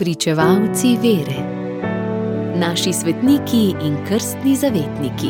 Pričevalci 0.00 0.96
vere, 0.96 1.40
naši 2.56 2.92
svetniki 2.92 3.74
in 3.84 3.98
krstni 4.08 4.56
zavetniki. 4.56 5.28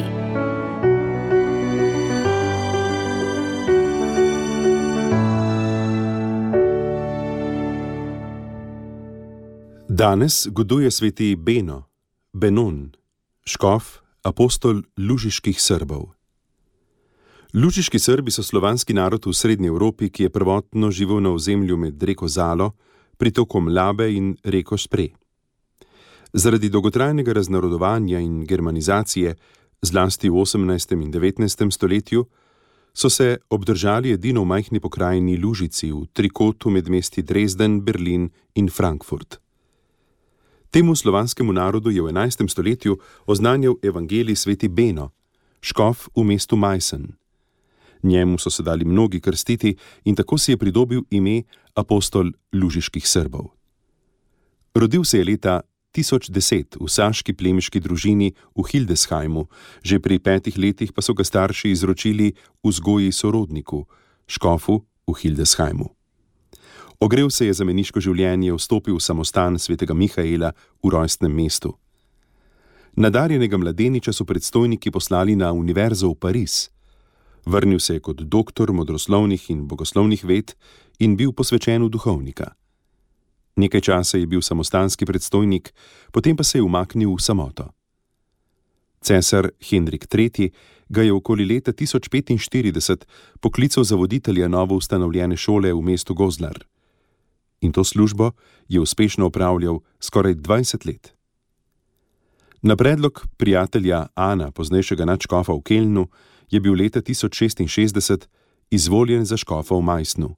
Danes 9.89 10.47
goduje 10.51 10.91
sveti 10.91 11.37
Beno, 11.37 11.83
Benon, 12.33 12.93
škof, 13.45 13.99
apostol 14.23 14.83
lužiških 14.99 15.63
Srbov. 15.63 16.15
Lužiški 17.55 17.99
Srbi 17.99 18.31
so 18.31 18.43
slovanski 18.43 18.95
narod 18.95 19.27
v 19.27 19.35
Srednji 19.35 19.67
Evropi, 19.67 20.11
ki 20.11 20.23
je 20.23 20.31
prvotno 20.31 20.91
živel 20.91 21.21
na 21.21 21.35
ozemlju 21.35 21.77
med 21.77 22.03
reko 22.03 22.29
Zalo, 22.29 22.71
pritokom 23.21 23.69
Labe 23.69 24.09
in 24.09 24.33
reko 24.45 24.79
Spre. 24.81 25.11
Zaradi 26.33 26.71
dolgotrajnega 26.73 27.33
raznarodovanja 27.37 28.19
in 28.19 28.47
germanizacije, 28.49 29.35
zlasti 29.83 30.31
v 30.31 30.41
18. 30.41 30.97
in 30.97 31.13
19. 31.13 31.71
stoletju, 31.71 32.25
so 32.95 33.11
se 33.11 33.39
obdržali 33.51 34.13
edino 34.13 34.43
v 34.43 34.47
majhni 34.47 34.81
pokrajini 34.81 35.37
Lužici 35.37 35.93
v 35.93 36.07
trikotu 36.13 36.71
med 36.71 36.89
mesti 36.89 37.23
Dresden, 37.23 37.85
Berlin 37.85 38.31
in 38.55 38.69
Frankfurt. 38.69 39.37
Temu 40.71 40.97
slovanskemu 40.97 41.53
narodu 41.53 41.91
je 41.91 42.03
v 42.03 42.09
11. 42.09 42.49
stoletju 42.49 42.99
oznanjal 43.27 43.77
evangelij 43.83 44.37
sveti 44.37 44.69
Beno, 44.69 45.11
škof 45.61 46.09
v 46.17 46.25
mestu 46.25 46.57
Majsen. 46.57 47.20
Njemu 48.03 48.39
so 48.39 48.51
se 48.51 48.63
dali 48.63 48.85
mnogi 48.85 49.21
krstiti 49.21 49.77
in 50.05 50.15
tako 50.15 50.39
si 50.39 50.53
je 50.53 50.57
pridobil 50.57 51.03
ime 51.11 51.43
apostol 51.75 52.33
lužiških 52.53 53.09
Srbov. 53.09 53.51
Rodil 54.75 55.05
se 55.05 55.19
je 55.19 55.25
leta 55.25 55.61
1010 55.93 56.79
v 56.81 56.89
saški 56.89 57.35
plemiški 57.35 57.81
družini 57.81 58.31
v 58.55 58.63
Hildesheimu, 58.63 59.49
že 59.83 59.99
pri 59.99 60.19
petih 60.19 60.59
letih 60.59 60.93
pa 60.95 61.03
so 61.03 61.15
ga 61.15 61.27
starši 61.27 61.75
izročili 61.75 62.33
vzgoji 62.63 63.13
sorodniku, 63.13 63.87
škofu 64.27 64.87
v 65.07 65.13
Hildesheimu. 65.19 65.91
Ogrel 67.01 67.31
se 67.31 67.47
je 67.47 67.53
za 67.53 67.65
meniško 67.65 68.01
življenje, 68.01 68.53
vstopil 68.55 68.95
v 68.95 69.03
samostan 69.03 69.59
svetega 69.59 69.97
Mihaela 69.97 70.53
v 70.85 70.93
rojstnem 70.93 71.33
mestu. 71.33 71.75
Nadarjenega 72.97 73.57
mladeniča 73.57 74.13
so 74.13 74.27
predstojniki 74.29 74.91
poslali 74.91 75.37
na 75.37 75.53
univerzo 75.53 76.11
v 76.13 76.19
Pariz. 76.21 76.69
Vrnil 77.47 77.81
se 77.81 77.95
je 77.95 78.01
kot 78.01 78.21
doktor 78.21 78.73
modroslovnih 78.73 79.51
in 79.51 79.67
bogoslovnih 79.69 80.25
ved 80.25 80.55
in 80.99 81.17
bil 81.17 81.33
posvečen 81.33 81.83
v 81.85 81.89
duhovnika. 81.89 82.53
Nekaj 83.57 83.81
časa 83.81 84.19
je 84.19 84.27
bil 84.27 84.43
samostanski 84.43 85.07
predstojnik, 85.07 85.75
potem 86.13 86.37
pa 86.37 86.45
se 86.45 86.59
je 86.59 86.63
umaknil 86.63 87.15
v 87.15 87.21
samoto. 87.21 87.71
Cesar 89.01 89.51
Hendrik 89.71 90.07
III. 90.15 90.51
ga 90.89 91.03
je 91.03 91.13
okoli 91.13 91.45
leta 91.45 91.73
1045 91.73 93.05
poklical 93.41 93.85
za 93.85 93.97
voditelja 93.97 94.49
novo 94.49 94.77
ustanovljene 94.77 95.37
šole 95.37 95.73
v 95.73 95.81
mestu 95.81 96.15
Gozlar. 96.15 96.65
In 97.61 97.73
to 97.73 97.85
službo 97.85 98.33
je 98.69 98.81
uspešno 98.81 99.27
upravljal 99.27 99.81
skoraj 100.01 100.35
20 100.35 100.87
let. 100.87 101.15
Na 102.63 102.77
predlog 102.77 103.27
prijatelja 103.37 104.07
Ana, 104.15 104.51
poznejšega 104.51 105.05
načkofa 105.05 105.53
v 105.53 105.63
Kelnu, 105.63 106.09
je 106.51 106.61
bil 106.61 106.75
leta 106.75 107.01
1066 107.01 108.27
izvoljen 108.71 109.25
za 109.25 109.37
škofa 109.37 109.75
v 109.75 109.83
Majsnu. 109.83 110.37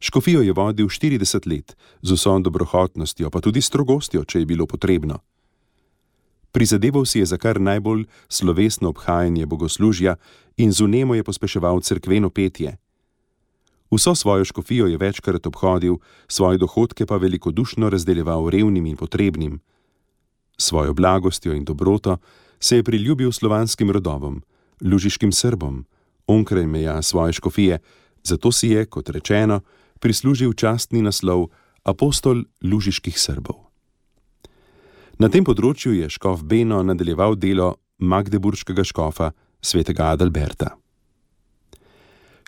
Škofijo 0.00 0.42
je 0.42 0.52
vodil 0.52 0.86
40 0.86 1.46
let 1.46 1.76
z 2.02 2.12
vso 2.12 2.38
dobrohotnostjo, 2.38 3.30
pa 3.30 3.40
tudi 3.40 3.60
strogostjo, 3.62 4.24
če 4.24 4.38
je 4.38 4.46
bilo 4.46 4.66
potrebno. 4.66 5.18
Prizadeval 6.52 7.06
si 7.06 7.18
je 7.18 7.26
za 7.26 7.38
kar 7.38 7.60
najbolj 7.60 8.04
slovesno 8.28 8.88
obhajanje 8.88 9.46
bogoslužja 9.46 10.16
in 10.56 10.72
z 10.72 10.80
unemo 10.84 11.14
je 11.14 11.24
pospeševal 11.24 11.80
crkveno 11.80 12.30
petje. 12.30 12.76
Vso 13.90 14.14
svojo 14.14 14.44
škofijo 14.44 14.86
je 14.86 14.96
večkrat 14.96 15.46
obhodil, 15.46 15.96
svoje 16.28 16.58
dohodke 16.58 17.06
pa 17.06 17.16
velikodušno 17.16 17.90
razdeljeval 17.90 18.50
revnim 18.50 18.86
in 18.86 18.96
potrebnim. 18.96 19.60
Svojo 20.56 20.94
blagostjo 20.94 21.52
in 21.52 21.64
dobroto 21.64 22.16
se 22.60 22.76
je 22.76 22.82
priljubil 22.82 23.32
slovanskim 23.32 23.90
rodovom, 23.90 24.42
lužiškim 24.84 25.32
Srbom, 25.32 25.86
onkraj 26.26 26.66
meja 26.66 27.02
svoje 27.02 27.32
škofije, 27.32 27.78
zato 28.22 28.52
si 28.52 28.68
je, 28.68 28.86
kot 28.86 29.08
rečeno, 29.08 29.60
prislužil 30.00 30.52
častni 30.52 31.02
naslov 31.02 31.48
apostol 31.84 32.44
lužiških 32.62 33.18
Srbov. 33.18 33.72
Na 35.18 35.28
tem 35.28 35.44
področju 35.44 35.94
je 35.94 36.08
škof 36.10 36.42
Beno 36.42 36.82
nadaljeval 36.82 37.36
delo 37.38 37.76
Magdeburškega 38.02 38.84
škofa 38.84 39.30
svetega 39.62 40.10
Adalberta. 40.14 40.72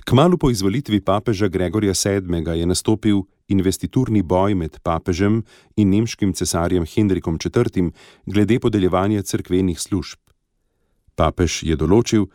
Kmalu 0.04 0.36
po 0.36 0.50
izvolitvi 0.50 1.00
papeža 1.00 1.48
Gregorja 1.48 1.92
VII. 1.96 2.58
je 2.58 2.66
nastopil 2.66 3.22
investiturni 3.48 4.22
boj 4.22 4.54
med 4.54 4.80
papežem 4.82 5.44
in 5.76 5.90
nemškim 5.90 6.32
cesarjem 6.32 6.84
Hendrikom 6.84 7.38
IV. 7.38 7.92
glede 8.26 8.58
podeljevanja 8.60 9.22
crkvenih 9.22 9.80
služb. 9.80 10.23
Papež 11.14 11.62
je 11.62 11.76
določil, 11.76 12.26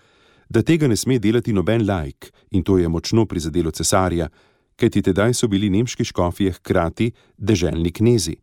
da 0.50 0.64
tega 0.64 0.88
ne 0.88 0.98
sme 0.98 1.20
delati 1.20 1.54
noben 1.54 1.86
laik, 1.86 2.32
in 2.52 2.64
to 2.64 2.78
je 2.78 2.90
močno 2.90 3.26
prizadelo 3.26 3.72
cesarja, 3.72 4.30
kajti 4.80 5.04
tedaj 5.10 5.36
so 5.36 5.48
bili 5.48 5.70
nemški 5.70 6.08
škofje 6.08 6.56
hkrati 6.58 7.12
deželni 7.38 7.92
knezi. 7.92 8.36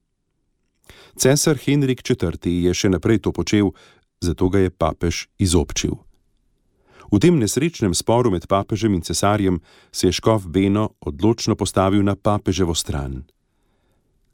Cesar 1.16 1.56
Henrik 1.56 2.04
IV. 2.04 2.36
je 2.44 2.74
še 2.74 2.88
naprej 2.92 3.24
to 3.24 3.32
počel, 3.32 3.72
zato 4.20 4.48
ga 4.48 4.66
je 4.66 4.70
papež 4.70 5.26
izobčil. 5.38 5.96
V 7.06 7.22
tem 7.22 7.38
nesrečnem 7.38 7.94
sporu 7.94 8.30
med 8.34 8.46
papežem 8.50 8.94
in 8.94 9.02
cesarjem 9.02 9.60
se 9.92 10.10
je 10.10 10.12
škof 10.12 10.46
Beno 10.46 10.98
odločno 11.00 11.54
postavil 11.54 12.02
na 12.02 12.16
papeževo 12.18 12.74
stran. 12.74 13.22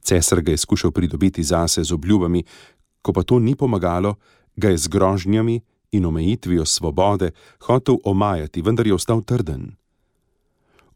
Cesar 0.02 0.40
ga 0.42 0.50
je 0.52 0.58
skušal 0.58 0.90
pridobiti 0.90 1.44
zase 1.44 1.84
z 1.84 1.92
obljubami, 1.92 2.42
ko 3.02 3.12
pa 3.12 3.22
to 3.22 3.38
ni 3.38 3.54
pomagalo, 3.54 4.16
ga 4.56 4.72
je 4.72 4.78
z 4.78 4.88
grožnjami 4.88 5.60
in 5.92 6.04
omejitvijo 6.04 6.64
svobode 6.64 7.30
hotel 7.60 7.96
omajati, 8.04 8.62
vendar 8.62 8.86
je 8.86 8.94
ostal 8.94 9.22
trden. 9.22 9.76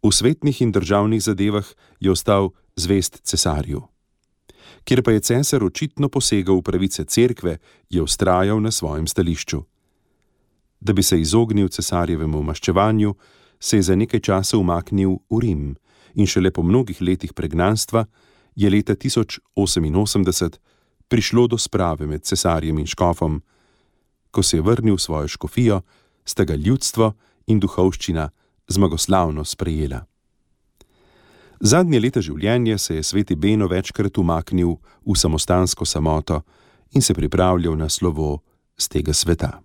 V 0.03 0.13
svetnih 0.13 0.63
in 0.63 0.73
državnih 0.73 1.23
zadevah 1.23 1.67
je 2.01 2.11
ostal 2.11 2.51
zvest 2.77 3.21
cesarju. 3.23 3.83
Ker 4.85 5.03
pa 5.03 5.11
je 5.13 5.21
cesar 5.21 5.65
očitno 5.65 6.09
posegal 6.09 6.59
v 6.59 6.63
pravice 6.63 7.05
cerkve, 7.05 7.59
je 7.91 8.03
ustrajal 8.03 8.61
na 8.63 8.71
svojem 8.71 9.07
stališču. 9.07 9.63
Da 10.81 10.93
bi 10.93 11.03
se 11.03 11.21
izognil 11.21 11.69
cesarjevemu 11.69 12.43
maščevanju, 12.43 13.15
se 13.61 13.77
je 13.77 13.83
za 13.83 13.97
nekaj 13.97 14.21
časa 14.21 14.59
umaknil 14.59 15.19
v 15.31 15.41
Rim 15.41 15.77
in 16.15 16.27
šele 16.27 16.51
po 16.51 16.63
mnogih 16.63 17.03
letih 17.03 17.33
pregnanstva 17.33 18.07
je 18.57 18.71
leta 18.71 18.95
1088 18.95 20.59
prišlo 21.09 21.47
do 21.47 21.59
sprave 21.59 22.07
med 22.07 22.25
cesarjem 22.25 22.79
in 22.79 22.87
škofom. 22.87 23.43
Ko 24.37 24.43
se 24.43 24.59
je 24.59 24.63
vrnil 24.63 24.97
v 24.97 25.01
svojo 25.01 25.29
škofijo, 25.29 25.81
sta 26.25 26.45
ga 26.45 26.55
ljudstvo 26.61 27.15
in 27.49 27.61
duhovščina 27.61 28.29
zmagoslavno 28.69 29.45
sprejela. 29.49 30.03
Zadnje 31.61 32.01
leta 32.01 32.21
življenja 32.21 32.77
se 32.79 32.99
je 32.99 33.03
sveti 33.03 33.33
Beno 33.33 33.65
večkrat 33.73 34.19
umaknil 34.21 34.75
v 34.77 35.17
samostansko 35.17 35.89
samoto 35.89 36.43
in 36.93 37.03
se 37.03 37.15
pripravljal 37.17 37.79
na 37.81 37.89
slovo 37.89 38.43
z 38.77 38.89
tega 38.93 39.15
sveta. 39.17 39.63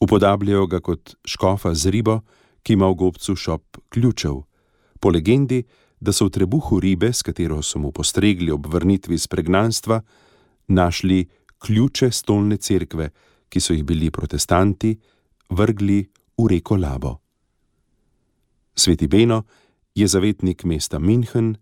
Upodabljajo 0.00 0.66
ga 0.66 0.80
kot 0.80 1.12
škofa 1.28 1.74
z 1.74 1.92
ribo, 1.92 2.22
ki 2.64 2.72
ima 2.72 2.88
v 2.88 2.96
gobcu 2.96 3.36
šop 3.36 3.76
ključev. 3.92 4.40
Po 5.00 5.12
legendi, 5.12 5.60
da 6.00 6.16
so 6.16 6.30
v 6.30 6.32
trebuhu 6.40 6.80
ribe, 6.80 7.12
s 7.12 7.20
katero 7.20 7.60
so 7.60 7.78
mu 7.78 7.92
postregli 7.92 8.48
ob 8.48 8.72
vrnitvi 8.72 9.20
iz 9.20 9.28
pregnanstva, 9.28 10.00
našli 10.72 11.26
ključe 11.60 12.10
stolne 12.10 12.56
cerkve, 12.56 13.10
ki 13.54 13.62
so 13.62 13.70
jih 13.70 13.84
bili 13.86 14.10
protestanti 14.10 14.96
vrgli 15.50 16.00
v 16.38 16.46
reko 16.50 16.74
Labo. 16.76 17.20
Sveti 18.74 19.06
Beno 19.06 19.44
je 19.94 20.08
zavetnik 20.08 20.64
mesta 20.64 20.98
München, 20.98 21.54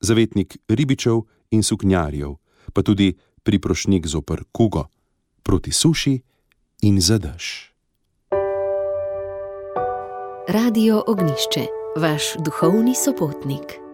zavetnik 0.00 0.56
ribičev 0.68 1.26
in 1.50 1.66
suknjarjev, 1.66 2.38
pa 2.72 2.82
tudi 2.86 3.18
priprošnik 3.42 4.06
zopr 4.06 4.46
Kugo, 4.52 4.86
proti 5.42 5.72
suši 5.72 6.20
in 6.86 7.00
zadež. 7.02 7.74
Radio 10.48 11.02
Ognišče, 11.06 11.66
vaš 11.98 12.38
duhovni 12.38 12.94
sopotnik. 12.94 13.89